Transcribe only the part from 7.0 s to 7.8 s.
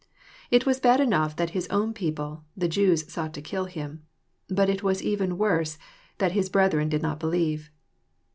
not believe."